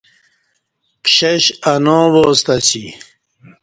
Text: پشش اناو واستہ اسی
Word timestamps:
پشش 1.03 1.43
اناو 1.71 2.03
واستہ 2.13 2.53
اسی 2.61 2.83